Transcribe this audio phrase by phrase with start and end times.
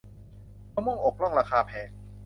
[0.73, 1.89] มะม่วงอกร่อง ราคาแพง